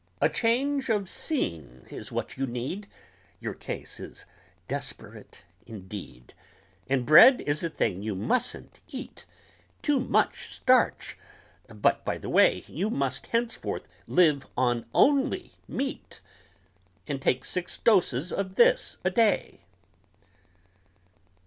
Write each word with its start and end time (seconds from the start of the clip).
A 0.19 0.29
change 0.29 0.89
of 0.89 1.07
scene 1.07 1.85
is 1.91 2.11
what 2.11 2.35
you 2.35 2.47
need, 2.47 2.87
Your 3.39 3.53
case 3.53 3.99
is 3.99 4.25
desperate, 4.67 5.43
indeed, 5.67 6.33
And 6.89 7.05
bread 7.05 7.41
is 7.41 7.61
a 7.61 7.69
thing 7.69 8.01
you 8.01 8.15
mustn't 8.15 8.79
eat 8.87 9.27
Too 9.83 9.99
much 9.99 10.55
starch 10.55 11.19
but, 11.67 12.03
by 12.03 12.17
the 12.17 12.29
way, 12.29 12.63
You 12.67 12.89
must 12.89 13.27
henceforth 13.27 13.87
live 14.07 14.47
on 14.57 14.87
only 14.91 15.51
meat 15.67 16.19
And 17.07 17.21
take 17.21 17.45
six 17.45 17.77
doses 17.77 18.33
of 18.33 18.55
this 18.55 18.97
a 19.03 19.11
day!" 19.11 19.59